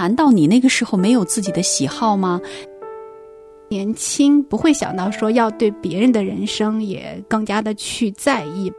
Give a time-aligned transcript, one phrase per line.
[0.00, 2.40] 难道你那个时候没有自己的喜好吗？
[3.68, 8.72] 年轻不会想到说要对别人的人生也更加的去在意。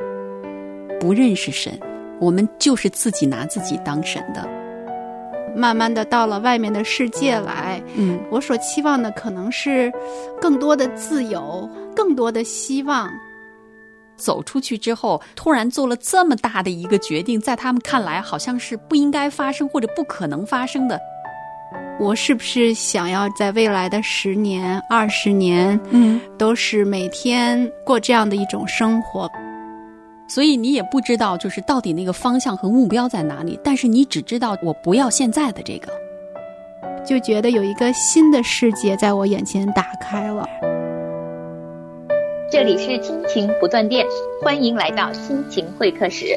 [0.99, 1.79] 不认识神，
[2.19, 4.49] 我们就是自己拿自己当神的。
[5.55, 9.93] 慢慢的到了外面的世界来，嗯，我所期望的可能是
[10.41, 13.07] 更多的自由，更多的希望。
[14.17, 20.99] 走出去之后，突然做了这么大的一个决定，在他们看来好像是不应该发生或者不可能发生的。
[22.01, 29.29] 我是不是想要在未来的十年、二十年，嗯，都是每天过这样的一种生活？
[30.27, 33.59] 所以你也不知道，就是到底那个方向和目标在哪里。
[33.63, 35.91] 但是你只知道，我不要现在的这个，
[37.05, 40.49] 就觉得有一个新的世界在我眼前打开了。
[42.51, 44.03] 这里是亲情不断电，
[44.41, 46.35] 欢迎来到亲情会客室。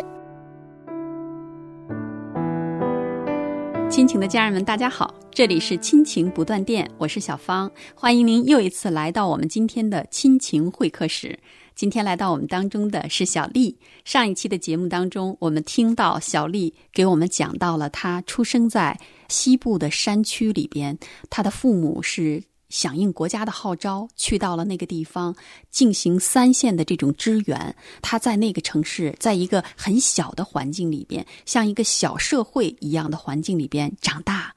[3.95, 11.39] 亲情的家人们，大家好，这里是亲情不断电，我是小芳，欢迎您又一次来到我们今天的亲情会客室。
[11.77, 13.79] 今天来到我们当中的是小丽。
[14.05, 20.99] 上一期的节目当中，我们听到小丽给我们讲到了她出生在西部的山区里边，
[21.31, 22.43] 她的父母是
[22.75, 25.33] 响应国家的号召，去到了那个地方
[25.71, 27.77] 进行三线的这种支援。
[28.03, 34.53] 他在那个城市，在一个很小的环境里边，像一个小社会一样的环境里边长大。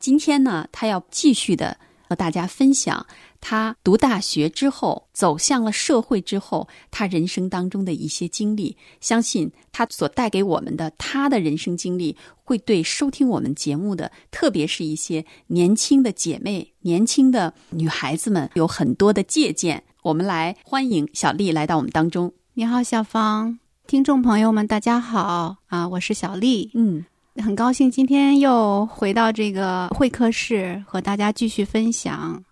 [0.00, 1.76] 今天呢，他要继续的
[2.10, 3.06] 和大家分享。
[3.40, 19.84] 他读大学之后，走向了社会之后，他人生当中的一些经历，相信他所带给我们的他的人生经历，会对收听我们节目的，特别是一些年轻的姐妹、年轻的女孩子们，有很多的借鉴。
[20.02, 22.32] 我们来欢迎小丽来到我们当中。
[22.54, 26.72] 你好，小芳，听众朋友们，大家好啊，我是小丽。
[26.74, 27.04] 嗯，
[27.40, 32.42] 很高兴今天又回到这个会客室，和大家继续分享。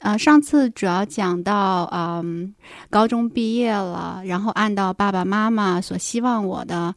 [0.00, 2.54] 啊，上次主要讲到，嗯，
[2.90, 6.94] 高中毕业了，然后按照爸爸妈妈所希望我的，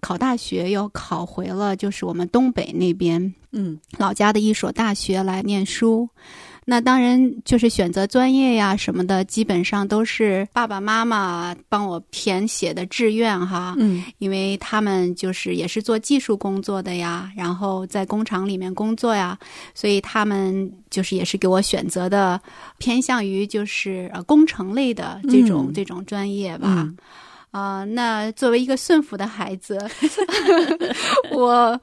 [0.00, 6.08] 考大学又考回了就是我们东北那边，嗯，老家的一所大学来念书。
[6.70, 13.74] 那当然就是选择专业呀什么的，基本上都是爸爸妈妈帮我填写的志愿哈。
[13.78, 19.38] 嗯，因为他们就是也是做技术工作的呀，然后在工厂里面工作呀，
[19.74, 22.38] 所以他们就是也是给我选择的
[22.76, 26.68] 偏向于就是呃工程类的这种、嗯这种专业吧。
[26.68, 26.96] 嗯
[27.50, 29.78] 啊、那作为一个顺服的孩子，
[31.32, 31.80] 我，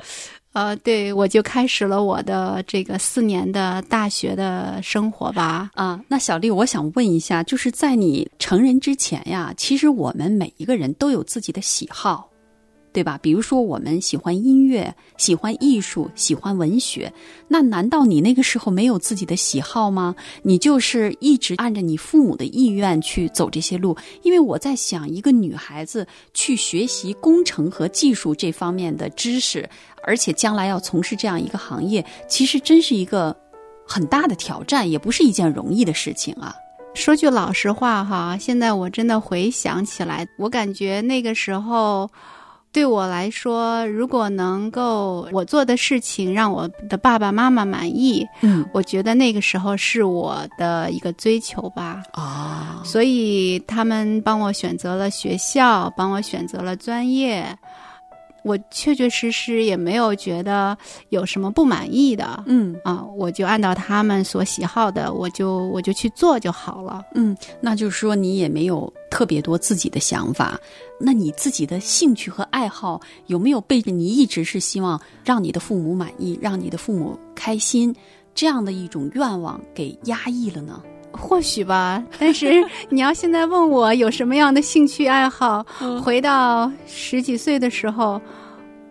[0.56, 5.70] 呃，对我就开始了我的这个四年的大学的生活吧。
[5.76, 12.30] 啊，那小丽，我想问一下，就是在你成人之前呀，其实我们每一个人都有自己的喜好，
[12.96, 13.20] 对吧？
[13.22, 17.12] 比如说，我们喜欢音乐，喜欢艺术，喜欢文学。
[17.50, 20.16] 那难道你那个时候没有自己的喜好吗？
[20.44, 23.98] 你就是一直按着你父母的意愿去走这些路？
[24.24, 29.70] 因为我在想，一个女孩子去学习工程和技术这方面的知识，
[30.08, 33.36] 而且将来要从事这样一个行业，其实真是一个
[33.86, 36.56] 很大的挑战，也不是一件容易的事情啊。
[36.94, 42.10] 说句老实话哈，现在我真的回想起来，我感觉那个时候。
[42.76, 52.04] 对我来说，如果能够我做的事情让我的爸爸妈妈满意，嗯我觉得那个时候是我的一个追求吧。
[52.12, 57.48] 啊，所以他们帮我选择了学校，帮我选择了专业，
[58.46, 60.78] 我确确实实也没有觉得
[61.10, 62.44] 有什么不满意的。
[62.46, 67.04] 嗯啊，我就按照他们所喜好的，我就我就去做就好了。
[67.16, 70.60] 嗯，那就是说你也没有特别多自己的想法。
[71.00, 77.94] 那你自己的兴趣和爱好有没有被你一直是希望让你的父母满意，让你的父母开心
[78.36, 80.82] 这样的一种愿望给压抑了呢？
[81.16, 85.66] 或许吧，但是 你要现在问我有什么样的兴趣爱好，
[86.04, 88.22] 回到十几岁的时候，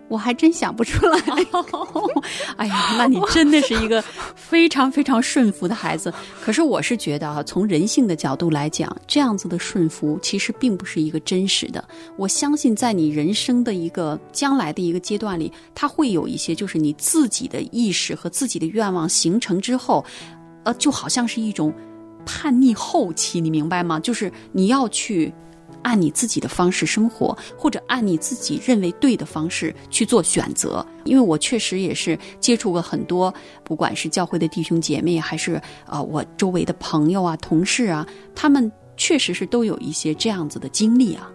[0.09, 1.19] 我还真想不出来。
[2.57, 4.03] 哎呀，那你真的是一个
[4.35, 6.13] 非常非常顺服的孩子。
[6.41, 11.83] 可是我是觉得啊，从人性的角度来讲，这样子的顺服其实并不是一个真实的。
[12.17, 20.05] 我相信，在你人生的一个将来的一个阶段里，它会有一些就是你自己的意识和自己的愿望形成之后，
[20.65, 21.73] 呃，就好像是一种
[22.27, 24.01] 叛逆后期，你明白吗？
[24.01, 25.33] 就是你要去。
[25.83, 30.85] 按你自己的方式生活，或者按你自己认为对的方式去做选择。
[31.05, 33.33] 因为我确实也是接触过很多，
[33.63, 41.31] 不管是教会的弟兄姐妹，还是啊、呃、我周围的朋友啊、同事啊，他们确实是都有一些这样子的经历啊。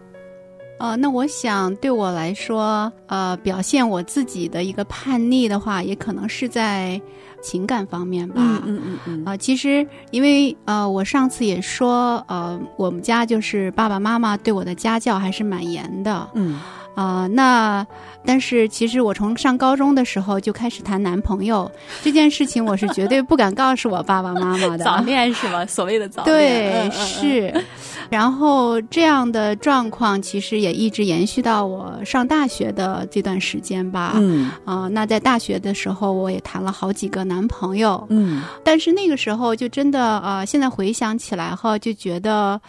[0.79, 6.99] 呃，那我想对我来说，呃，表现我自己的一个叛逆的话，也可能是在
[7.41, 8.35] 情感方面吧。
[8.37, 9.25] 嗯嗯嗯嗯。
[9.25, 16.29] 啊、其实因为呃，我上次也说，呃，我们家就是爸爸妈妈对我的家教还是蛮严的。
[16.33, 16.59] 嗯
[16.99, 17.85] 啊、那
[18.25, 21.71] 但是其实我从上高中的时候就开始谈男朋友
[22.03, 24.79] 这件事情，我是绝对不敢告诉我爸爸妈妈的。
[24.83, 25.65] 早恋是吗？
[25.65, 27.65] 所谓的早恋，对，嗯嗯嗯是。
[28.09, 34.13] 然后这样的状况其实也一直延续到我上大学的这段时间吧。
[34.15, 38.05] 嗯啊、那在大学的时候，我也谈了好几个男朋友。
[38.09, 42.59] 嗯但是那个时候就真的呃，现在回想起来哈，就觉得，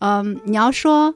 [0.00, 1.14] 嗯、你要说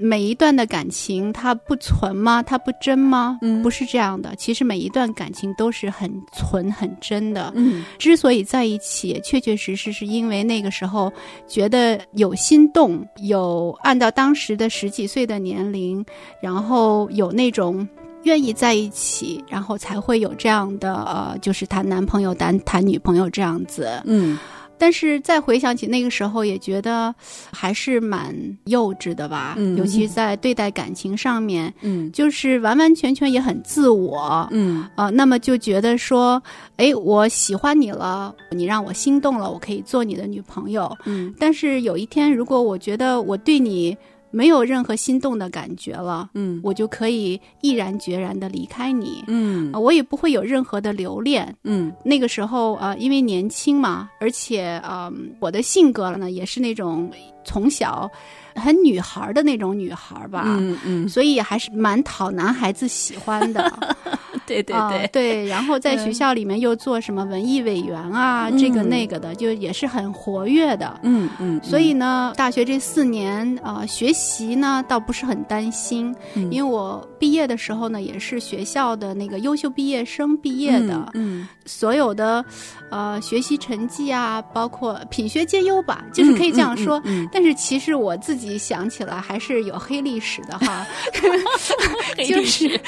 [0.00, 2.42] 每一段的感情它不纯吗？
[2.42, 3.38] 它不真吗？
[3.42, 4.34] 嗯不是这样的。
[4.36, 7.52] 其实每一段感情都是很纯很真的。
[7.54, 11.12] 嗯之所以在一起，确确实实是因为那个时候
[11.46, 16.04] 觉得有心动，有按照当时的十几岁的年龄，
[16.42, 17.86] 然后有那种。
[18.24, 23.88] 愿意在一起，然后才会有这样的呃，就是谈男朋友、谈谈女朋友这样子。
[24.04, 24.38] 嗯
[24.80, 27.14] 但是再回想起那个时候，也觉得
[27.52, 28.34] 还是蛮
[28.64, 34.48] 幼稚的吧，嗯尤其在对待感情上面，嗯就是完完全全也很自我。
[34.50, 36.42] 嗯啊、那么就觉得说，
[36.78, 40.90] 哎，我喜欢你了，你让我心动了，我可以做你的女朋友。
[41.04, 43.94] 嗯但是有一天，如果我觉得我对你
[44.30, 49.24] 没有任何心动的感觉了，嗯我就可以毅然决然的离开你。
[49.26, 51.54] 嗯啊我也不会有任何的留恋。
[51.64, 57.10] 嗯那个时候，呃，因为年轻嘛，而且，呃、我的性格呢，也是那种
[57.44, 58.10] 从小
[58.54, 63.72] 很女孩的那种女孩吧，嗯嗯，所以还是蛮讨男孩子喜欢的。
[64.46, 68.58] 对对啊对，对，然后在学嗯校里面又做什么文艺委员啊，嗯。
[68.58, 70.98] 这个那个的，就也是很活跃的。
[71.04, 76.50] 嗯嗯，所以呢，大学这四年啊、呃学习呢倒不是很担心，嗯。
[76.50, 82.44] 因为我毕业的时候呢，也是学校的那个优秀毕业生毕业的，嗯所有的
[82.90, 87.00] 呃学习成绩啊，包括品学兼优吧，就是可以这样说。
[87.32, 90.86] 但是其实我自己想起来还是有黑历史的哈，
[92.24, 92.80] 就是史。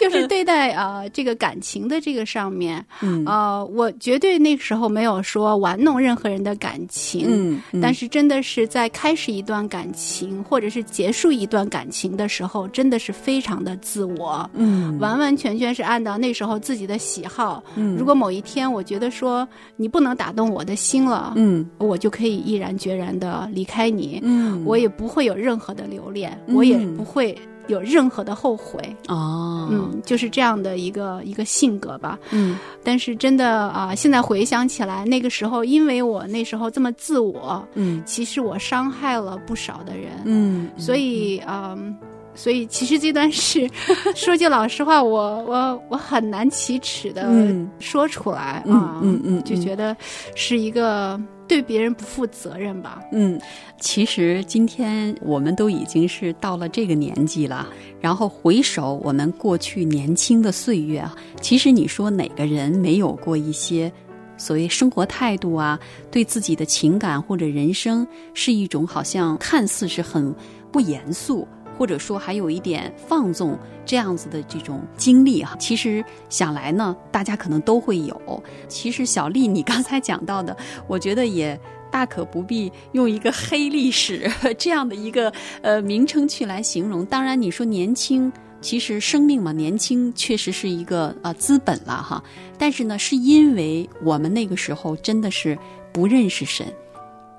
[0.00, 3.24] 就是 对待啊、呃这个感情的这个上面，嗯。
[3.26, 7.80] 呃，我绝对那时候没有说玩弄任何人的感情，嗯，嗯。
[7.80, 14.98] 但是真的是在开始一段感情或者是结束一段感情的时候，真的是非常的自我，嗯。
[14.98, 17.62] 完完全全是按照那时候自己的喜好。
[17.76, 17.96] 嗯。
[17.96, 19.46] 如果某一天我觉得说
[19.76, 21.64] 你不能打动我的心了，嗯。
[21.78, 24.62] 我就可以毅然决然的离开你，嗯。
[24.64, 27.36] 我也不会有任何的留恋，嗯我也不会
[27.68, 28.80] 有任何的后悔。
[29.08, 29.68] 哦。
[29.70, 32.18] 嗯，就是这样的一个一个性格吧。
[32.30, 32.58] 嗯。
[32.82, 38.02] 但是真的啊、现在回想起来，那个时候因为我那时候这么自我，嗯。
[38.04, 40.12] 其实我伤害了不少的人。
[40.24, 41.94] 嗯，所以，嗯，
[42.34, 43.68] 所以其实这段事，
[44.14, 47.70] 说句老实话，我我我很难启齿的嗯。
[47.78, 49.96] 说出来嗯嗯嗯就觉得
[50.34, 53.02] 是一个对别人不负责任吧。
[53.12, 53.40] 嗯，
[53.78, 57.68] 其实今天我们都已经是到了这个年纪了，
[58.00, 63.92] 然后回首我们过去年轻的岁月啊，其实你说哪个人没有过一些
[64.36, 65.78] 所谓生活态度啊，
[66.10, 70.34] 对自己的情感或者人生是一种好像看似是很
[70.72, 71.46] 不严肃。
[71.76, 78.42] 或者说还有一点放纵这样子的这种经历哈、其实想来呢，大家可能都会有。
[78.68, 81.58] 其实小丽，你刚才讲到的，我觉得也
[81.90, 87.04] 大可不必用一个黑历史这样的一个呃名称去来形容。
[87.06, 92.22] 当然，你说年轻，其实生命嘛，年轻确实是一个呃资本了哈。
[92.58, 95.58] 但是呢，是因为我们那个时候真的是
[95.92, 96.66] 不认识神。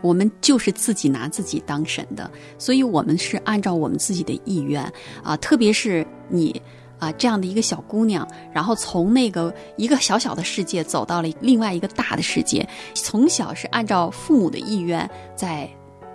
[0.06, 4.82] 我们就是自己拿自己当神的，所以我们是按照我们自己的意愿
[5.24, 6.62] 啊，特别是你
[7.00, 15.68] 啊这样的一个小姑娘，然后从那个一个小小的世界走到了另外一个大的世界，从小是按照父母的意愿在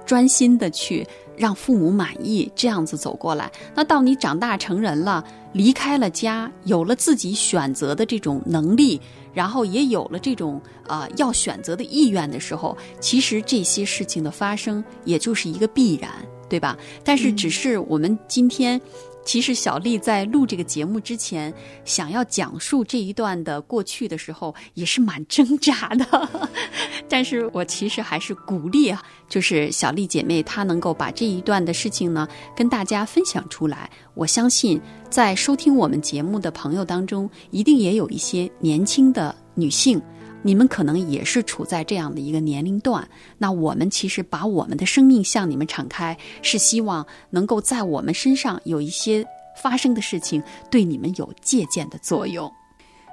[0.07, 1.07] 专心的去
[1.41, 3.51] 让父母满意，这样子走过来。
[3.75, 9.01] 那到你长大成人了，离开了家，有了自己选择的这种能力，
[9.33, 16.11] 然后也有了这种啊、呃要选择的意愿的时候，其实这些事情的发生也就是一个必然，
[16.47, 16.77] 对吧？
[17.03, 18.79] 但是只是我们今天。
[19.25, 21.53] 其实小丽在录这个节目之前，
[21.85, 26.29] 想要讲述这一段的过去的时候，也是蛮挣扎的。
[27.09, 33.91] 但是我其实还是鼓励啊，就是小丽姐妹她能够把这一段的事情呢跟大家分享出来。
[34.15, 40.01] 我相信在收听我们节目的朋友当中，一定也有一些年轻的女性。
[40.43, 43.07] 你们可能也是处在这样的一个年龄段。
[43.39, 49.25] 那我们其实把我们的生命向你们敞开，是希望能够在我们身上有一些
[49.63, 52.51] 发生的事情，对你们有借鉴的作用。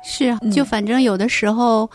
[0.03, 1.89] 是啊，就反正有的时候。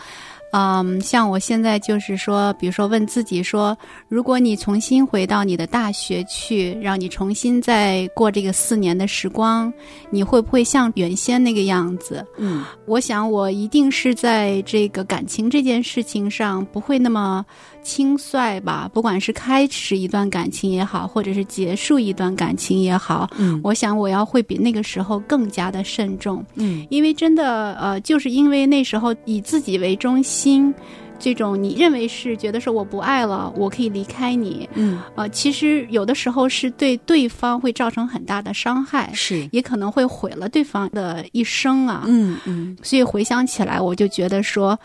[0.53, 3.75] 嗯，像我现在就是说，比如说问自己说，
[4.07, 9.73] 如果你重新回到你的大学去，让你重新再过这个四年的时光，
[10.11, 12.23] 你会不会像原先那个样子？
[12.37, 17.43] 嗯，我想我一定是在这个感情这件事情上不会那么。
[17.83, 30.73] 轻率吧，不管是开始一段感情也好，或者是结束一段感情也好，嗯，我想我要会比那个时候更加的慎重，嗯，因为真的，呃，就是因为那时候以自己为中心，
[31.19, 44.79] 这种你认为是觉得说我不爱了，我可以离开你，嗯，呃，其实有的时候是对对方会造成很大的伤害，是，也可能会毁了对方的一生啊，嗯嗯，所以回想起来，我就觉得说，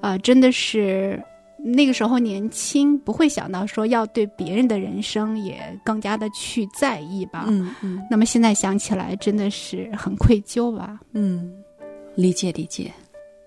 [0.00, 1.22] 啊，真的是。
[1.60, 7.46] 那个时候年轻，不会想到说要对别人的人生也更加的去在意吧。
[7.48, 8.00] 嗯嗯。
[8.08, 11.00] 那么现在想起来，真的是很愧疚吧。
[11.12, 11.52] 嗯，
[12.14, 12.92] 理解理解，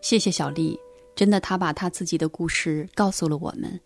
[0.01, 0.77] 谢谢小丽。
[1.15, 3.80] 真的，她把她自己的故事告诉了我们，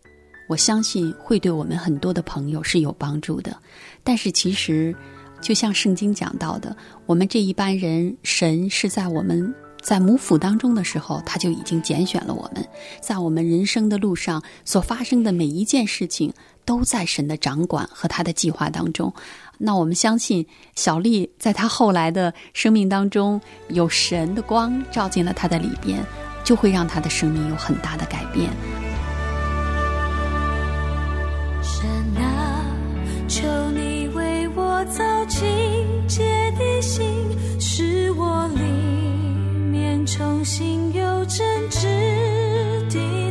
[0.50, 3.55] 我相信会对我们很多的朋友是有帮助的。
[4.03, 4.96] 但是其实，
[5.41, 9.53] 就像圣经讲到的，我们这一般人，神是在我们。
[9.86, 12.68] 在母腹当中的时候，他就已经拣选了我们。
[13.00, 16.34] 在我们人生的路上所发生的每一件事情，
[16.65, 19.13] 都在神的掌管和他的计划当中。
[19.60, 20.44] 那我们相信，
[20.75, 26.04] 小丽在她后来的生命当中，有神的光照进了她的里边，
[26.44, 28.50] 就会让她的生命有很大的改变。
[31.62, 31.88] 神
[32.18, 32.65] 啊，
[33.27, 35.46] 求你为我造清
[36.08, 36.24] 洁
[36.58, 37.06] 的心，
[40.17, 41.81] 重新又真挚
[42.88, 43.25] 的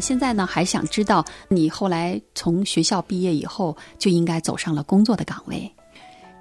[0.00, 5.70] 现在呢，还想知道你后来从学校毕业以后，就应该走上了工作的岗位。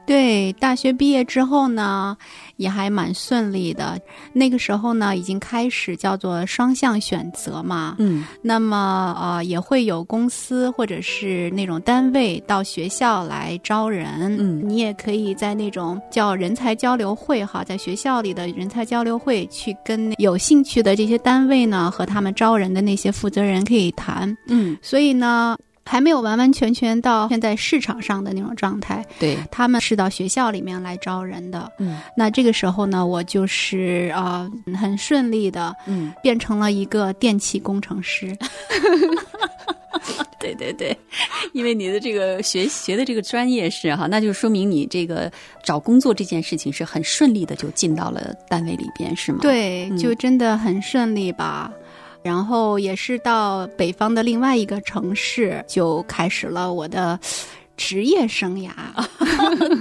[0.09, 2.17] 对，大学毕业之后呢，
[2.55, 4.01] 也还蛮顺利的。
[4.33, 7.95] 那个时候呢，已经开始叫做双向选择嘛。
[7.99, 14.35] 嗯那么呃，也会有公司或者是那种单位到学校来招人。
[14.39, 24.35] 嗯你也可以在那种叫人才交流会哈，在学校里的人才交流会去跟有兴趣的这些单位呢，和他们招人的那些负责人可以谈。
[24.47, 25.55] 嗯，所以呢，
[25.89, 29.03] 还没有完完全全到现在市场上的那种状态。
[29.19, 31.71] 对，他们是到学校里面来招人的。
[31.79, 38.37] 嗯那这个时候呢，我就是呃很顺利的嗯，变成了一个电气工程师。
[40.39, 40.97] 对对对，
[41.51, 45.29] 因为你的这个学学的这个专业是哈，那就说明你这个
[45.63, 51.69] 找工作这件事情是很顺利的，就进到了单位里边，是吗？，对，嗯就真的很顺利吧。
[52.23, 57.19] 然后也是到北方的另外一个城市，就开始了我的
[57.77, 58.71] 职业生涯。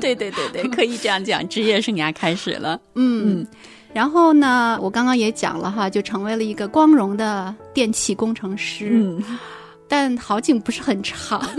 [0.00, 2.80] 对对对对， 可以这样讲，职业生涯开始了。
[2.95, 3.47] 嗯，
[3.92, 8.90] 然后呢，我刚刚也讲了哈，就成为了一个光荣的电气工程师。
[8.92, 9.23] 嗯，
[9.88, 11.42] 但好景不是很长。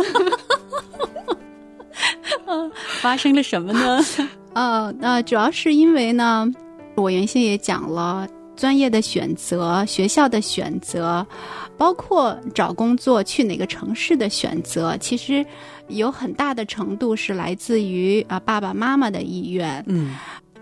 [3.01, 3.99] 发生了什么呢？
[4.53, 6.47] 呃，那主要是因为呢，
[6.95, 8.27] 我原先也讲了
[8.59, 11.25] 专业的选择、学校的选择，
[11.77, 15.45] 包括找工作去哪个城市的选择，其实
[15.87, 19.81] 有很大的程度是来自于啊爸爸妈妈的意愿。
[19.87, 20.17] 嗯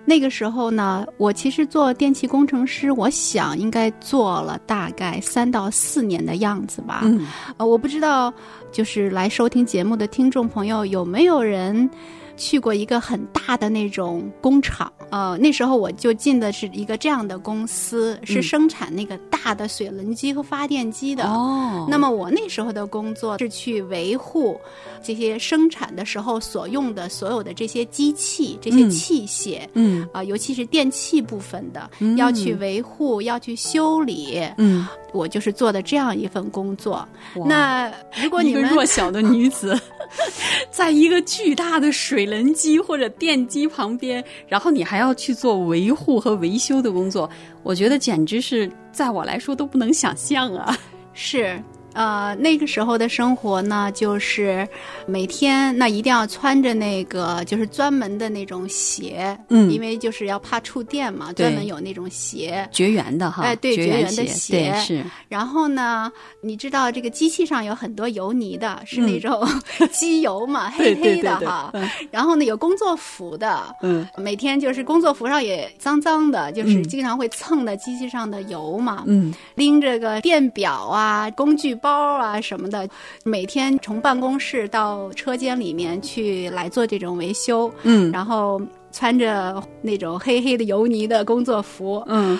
[0.05, 7.01] 那个时候呢，我其实做电气工程师，我想应该做了大概三到四年的样子吧。
[7.03, 7.27] 嗯
[7.57, 8.31] 呃，我不知道，
[8.71, 11.89] 就是来收听节目的听众朋友有没有人
[12.37, 14.89] 去过一个很大的那种工厂？
[15.09, 21.23] 呃，那时候我就进的是一个这样的公司，是嗯生产那个大的水轮机和发电机的。
[21.25, 24.59] 哦，那么我那时候的工作是去维护
[25.01, 29.67] 这些生产的时候所用的所有的这些机器、这些嗯器械。
[29.73, 37.07] 嗯啊、尤其是电器部分的，嗯要去维护，要去修理，嗯，我就是做的这样一份工作。
[37.45, 39.79] 那如果你们弱小的女子，
[40.71, 47.29] 在一个巨大的水轮机或者电机旁边，然后你还还要去做维护和维修的工作，
[47.61, 50.75] 我觉得简直是在我来说都不能想象啊！
[51.13, 51.61] 是。
[51.97, 54.67] 呃，那个时候的生活呢，就是
[55.07, 59.71] 每天那一定要穿着那个就是专门的那种鞋，嗯。
[59.71, 62.69] 因为就是要怕触电嘛，专门有那种鞋。
[62.71, 66.11] 绝缘的哈，哎对绝缘的鞋，对是，然后呢，
[66.41, 69.43] 你知道这个机器上有很多油泥的，是嗯那种
[69.91, 71.71] 机油嘛，对 黑黑的哈。
[71.73, 71.89] 嗯。
[72.11, 74.07] 然后呢，有工作服的，嗯。
[74.17, 76.83] 每天就是工作服上也脏脏的，就是嗯。
[76.87, 79.03] 经常会蹭的机器上的油嘛。
[79.07, 79.33] 嗯。
[79.55, 82.87] 拎着个电表啊、工具包啊什么的，
[83.23, 92.39] 每天从办公室到车间里面去来做这种维修，嗯然后穿着那种黑黑的油泥的工作服，嗯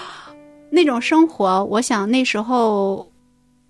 [0.70, 3.10] 那种生活，我想那时候，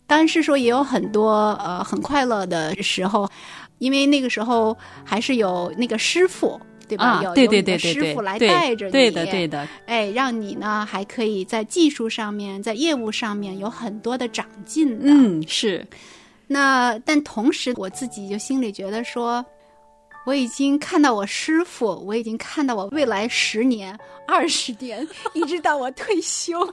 [0.05, 3.29] 当然是说也有很多呃很快乐的时候，
[3.77, 6.59] 因为那个时候还是有那个师傅。
[6.87, 7.05] 对吧？
[7.05, 15.05] 啊有，对对有的对对对，师傅来带着你，对的对的，哎，让你呢还可以在技术上面，在业务上面有很多的长进的。
[15.05, 15.85] 嗯是，
[16.47, 19.45] 那但同时我自己就心里觉得说，
[20.25, 23.97] 我已经看到我师傅，我已经看到我未来十年、
[24.27, 26.59] 二十年，一直到我退休。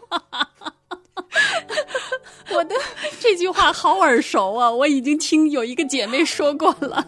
[2.53, 2.75] 我的
[3.21, 4.71] 这句话好耳熟啊！
[4.71, 7.05] 我已经听有一个姐妹说过了。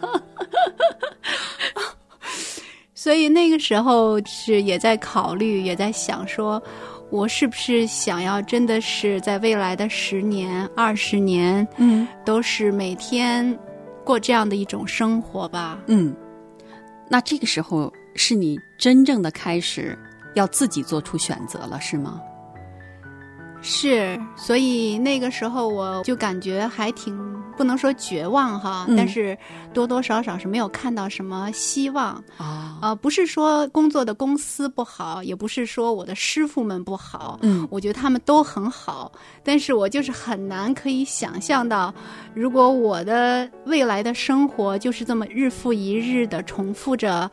[3.07, 6.61] 所以那个时候是也在考虑，也在想说，
[7.09, 13.57] 我是不是想要真的是在未来的十年、二十年，嗯都是每天
[14.05, 15.79] 过这样的一种生活吧？
[15.87, 16.13] 嗯，
[17.09, 19.97] 那这个时候是你真正的开始
[20.35, 22.21] 要自己做出选择了，是吗？
[23.69, 27.17] 是，所以那个时候我就感觉还挺
[27.57, 28.97] 不能说绝望哈，嗯。
[28.97, 29.37] 但是
[29.75, 32.23] 多多少少是没有看到什么希望。
[32.37, 39.11] 啊，呃，不是说工作的公司不好，也不是说我的师傅们不好，嗯我觉得他们都很好，
[39.43, 41.93] 但是我就是很难可以想象到，
[42.35, 47.29] 如果我的未来的生活就是这么日复一日的重复着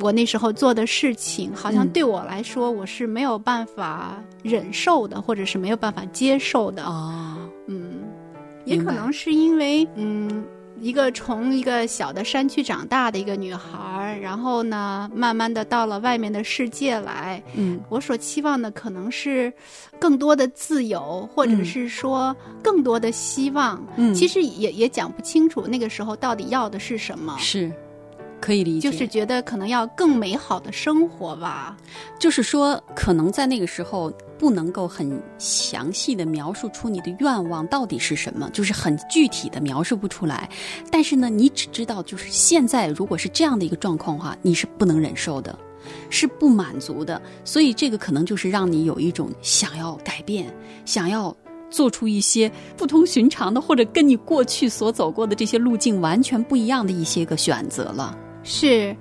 [0.00, 1.88] 我那时候做的事情，好像嗯。
[1.88, 6.84] 对我来说我是没有办法忍受的，或者是没有办法接受的。
[6.84, 8.04] 啊，嗯，
[8.64, 10.44] 也可能是因为嗯。
[10.80, 19.52] 一个从一个小的山区长大的一个女孩，然后呢，慢慢的到了外面的世界来，嗯我所期望的可能是
[20.00, 23.80] 更多的自由，或者嗯是说更多的希望。
[23.96, 27.70] 嗯，其实也也讲不清楚那个时候到底要的是什么，是
[28.42, 31.76] 可以理解，就是觉得可能要更美好的生活吧。
[32.18, 40.50] 就是说，可能在那个时候不能够很详细的描述出你的愿望到底是什么，就是很具体的描述不出来。
[40.90, 45.56] 但是呢，你只知道，就是现在如果是这样的一个状况的话，你是不能忍受的，
[46.10, 47.22] 是不满足的。
[47.44, 50.52] 所以这个可能就是让你有一种想要改变，
[50.84, 51.34] 想要。
[51.72, 58.14] 做出一些不同寻常的，或者跟你过去所走过的这些路径完全不一样的一些个选择了。
[58.42, 58.94] 是，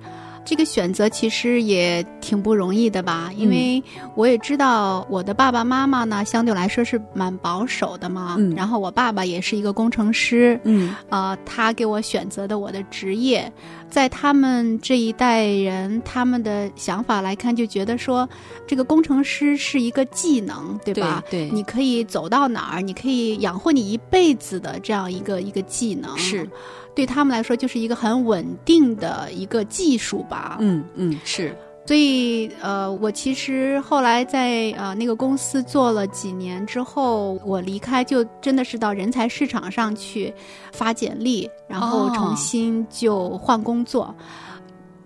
[0.44, 3.32] 这个选择其实也挺不容易的吧？
[3.38, 3.82] 因为
[4.16, 8.36] 我也知道我的爸爸妈妈呢，相对来说是蛮保守的嘛。
[8.40, 13.52] 嗯然后我爸爸也是一个工程师，嗯呃，他给我选择的我的职业，
[13.90, 18.28] 在他们这一代人他们的想法来看，就觉得说
[18.68, 21.24] 这个工程师是一个技能，对吧？
[21.30, 26.48] 对对你可以走到哪儿，你可以养活你一辈子的这样一个一个技能，是
[26.96, 30.58] 对他们来说就是一个很稳定的一个技术吧。
[30.60, 40.34] 嗯嗯，是，所以呃，我其实后来在呃那个公司做了几年之后，我离开就真的是到人才市场上去
[40.72, 42.12] 发简历，然后哦。
[42.14, 44.14] 重新就换工作。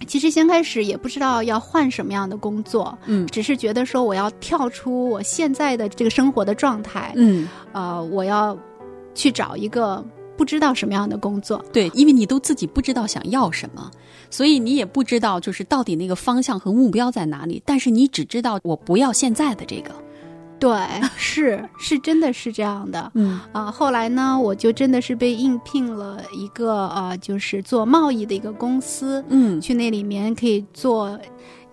[0.08, 3.26] 其实先开始也不知道要换什么样的工作，嗯。
[3.28, 8.56] 只是觉得说我要跳出我现在的这个生活的状态，嗯，呃，我要
[9.16, 10.04] 去找一个
[10.38, 11.64] 不知道什么样的工作。
[11.72, 13.90] 对，因为你都自己不知道想要什么，
[14.30, 17.62] 所以你也不知道就是到底那个方向和目标在哪里。
[17.66, 19.92] 但是你只知道我不要现在的这个。
[20.58, 20.72] 对，
[21.18, 23.12] 是是真的是这样的。
[23.14, 31.20] 嗯啊、后来呢，我就真的是被应聘了一个呃，就是做贸易的一个公司，嗯去那里面可以做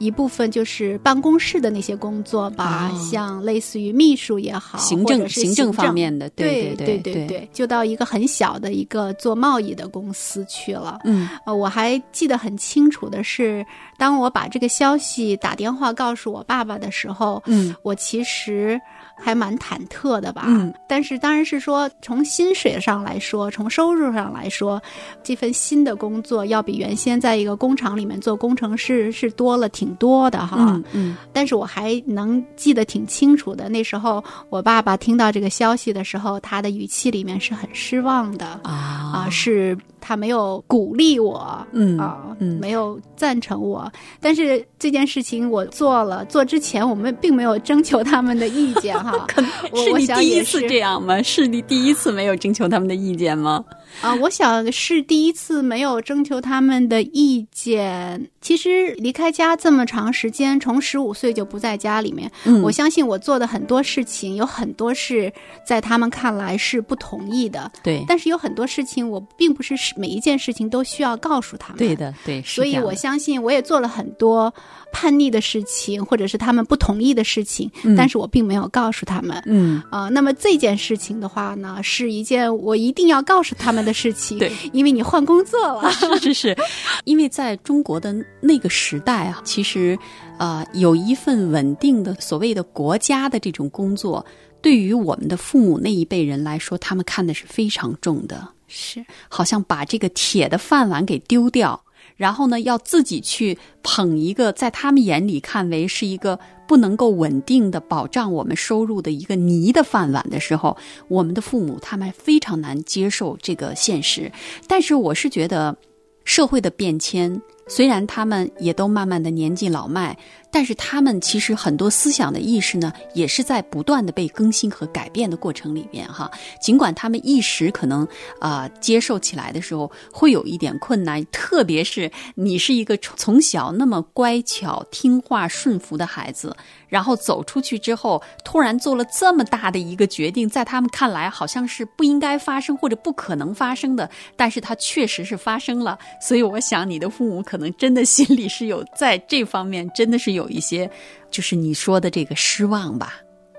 [0.02, 5.72] 一部分就是办公室的那些工作吧，哦像类似于秘书也好，行政行政政。
[5.72, 6.98] 方面的，对对。
[6.98, 10.98] 对对，就到一个很小的一个做贸易的公司去了。
[11.04, 11.28] 嗯。
[11.46, 13.64] 呃，我还记得很清楚的是，
[13.96, 17.74] 当我把这个消息打电话告诉我爸爸的时候，嗯。
[17.82, 18.80] 我其实
[19.22, 20.44] 还蛮忐忑的吧。
[20.46, 24.82] 嗯，但是当然是说，从薪水上来说，从收入上来说，
[25.22, 30.56] 这份新的工作要比原先在一个工厂里面做工程师是多了挺多的哈。
[30.58, 38.60] 嗯嗯但是我还能记得挺清楚的，那时候我爸爸听到这个消息的时候，他的语气里面是很失望的。
[38.64, 38.72] 啊
[39.14, 43.90] 啊，是他没有鼓励我，嗯啊，嗯没有赞成我。
[44.20, 49.26] 但是这件事情我做了，做之前我们并没有征求他们的意见哈。
[49.70, 51.22] 我是你第一次这样吗？
[51.22, 53.64] 是你第一次没有征求他们的意见吗？
[54.00, 58.28] 啊，我想是第一次没有征求他们的意见。
[58.40, 65.32] 其实离开家这么长时间，从十五岁就不在家里面，嗯我相信我做的很多事情，有很多是
[65.64, 67.70] 在他们看来是不同意的。
[67.82, 71.78] 对但是有很多事情，我并不是每一件事情都需要告诉他们。
[71.78, 74.52] 对的对，所以我相信，我也做了很多
[74.92, 79.42] 叛逆的事情，或者是他们不同意的事情，嗯但是我并没有告诉他们。
[79.46, 84.38] 嗯啊、那么这件事情的话呢，是一件我一定要告诉他们的事情。
[84.38, 85.90] 对，因为你换工作了。
[85.92, 86.56] 是是是，
[87.04, 89.98] 因为在中国的那个时代啊，其实
[90.38, 94.24] 呃有一份稳定的所谓的国家的这种工作，
[94.60, 101.82] 对于我们的父母那一辈人来说，他们看的是非常重的，是，好像把这个铁的饭碗给丢掉。
[102.22, 110.76] 然后呢，要自己去捧一个在他们眼里看为是一个不能够稳定的保障我们收入的一个泥的饭碗的时候，
[111.08, 114.30] 我们的父母他们非常难接受这个现实。
[114.68, 115.76] 但是我是觉得，
[116.24, 120.16] 社会的变迁，虽然他们也都慢慢的年纪老迈，
[120.52, 126.30] 但是他们其实很多思想的意识呢，也是在不断的被更新和改变的过程里边哈。
[126.60, 128.06] 尽管他们一时可能
[128.38, 136.54] 啊、接受起来的时候会有一点困难，特别是你是一个从从小那么乖巧、听话、顺服的孩子，
[136.86, 145.98] 然后走出去之后，突然做了这么大的一个决定，在他们看来好像是不应该发生或者不可能发生的，但是它确实是发生了。
[146.20, 150.90] 所以我想，你的父母可能真的心里是有在这方面真的是有一些，
[151.30, 153.14] 就是你说的这个失望吧。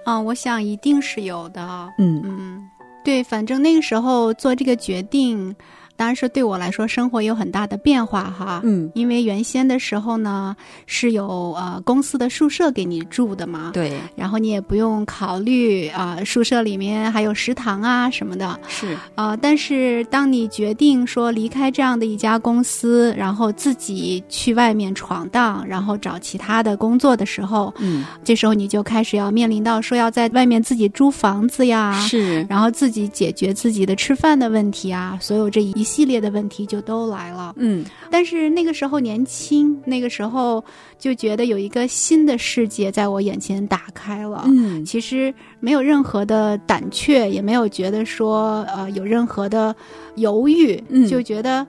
[0.05, 1.89] 啊，我想一定是有的。
[1.97, 2.69] 嗯嗯，
[3.03, 5.55] 对，反正那个时候做这个决定，
[5.95, 8.61] 当然是对我来说生活有很大的变化哈。
[8.63, 13.71] 嗯，因为原先的时候呢，是有呃公司的宿舍给你住的嘛。。
[13.73, 18.59] 对，然后你也不用考虑啊、宿舍里面还有食堂啊什么的。
[18.67, 37.53] 是，啊，但是当你决定说离开这样的一家公司，然后自己去外面闯荡，然后找其他的工作的时候，嗯，这时候你就开始要面临到说要在外面自己租房子呀，是，然后自己解决自己的吃饭的问题啊，所有这一系列的问题就都来了。
[37.57, 40.63] 嗯但是那个时候年轻，那个时候
[40.97, 44.43] 就觉得有一个新的世界在我眼前打开了。
[44.47, 49.75] 嗯其实没有任何的胆怯，也没有觉得说呃有任何的
[50.15, 51.65] 犹豫，嗯就觉得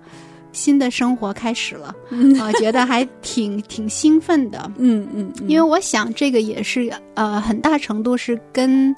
[0.53, 4.71] 新的生活开始了，嗯啊、觉得还挺挺兴奋的。
[4.77, 8.95] 嗯嗯，因为我想这个也是呃很大程度是跟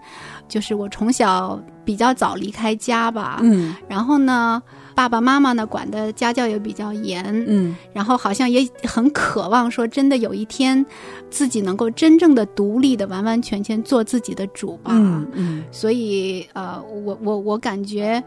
[0.49, 4.63] 就是我从小比较早离开家吧，嗯然后呢。
[4.97, 10.85] 爸爸妈妈呢管的家教也比较严，嗯然后好像也很渴望说，真的有一天
[11.31, 14.93] 自己能够真正的独立的、完完全全做自己的主吧。
[14.95, 18.25] 嗯嗯所以呃，我我我感觉。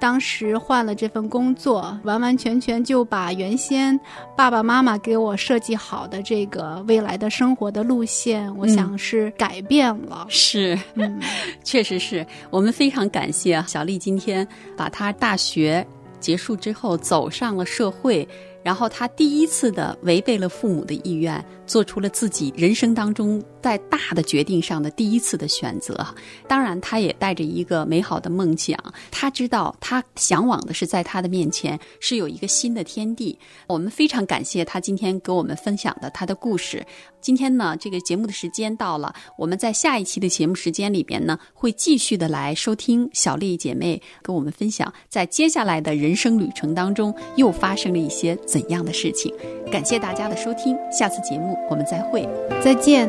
[0.00, 3.98] 当时换了这份工作，完完全全就把原先
[4.36, 10.24] 爸爸妈妈给我设计好的这个未来的生活的路线，我想是改变了。
[10.28, 10.78] 是。
[10.94, 11.18] 嗯，
[11.64, 15.84] 确实是我们非常感谢啊小丽今天把她大学
[16.20, 18.26] 结束之后走上了社会，
[18.68, 26.06] 然后他第一次的违背了父母的意愿，做出了自己人生当中在大的决定上的第一次的选择。
[26.46, 28.78] 当然，他也带着一个美好的梦想，
[29.10, 33.38] 他知道他向往的是在他的面前是有一个新的天地。
[33.68, 36.84] 我们非常感谢他今天给我们分享的他的故事。
[37.22, 49.32] 今天呢，这个节目的时间到了，我们在下一期的节目时间里边呢，会继续的来收听小丽姐妹跟我们分享，在接下来的人生旅程当中又发生了一些怎怎样的事情。
[49.70, 52.28] 感谢大家的收听，下次节目我们再会。
[52.60, 53.08] 再见。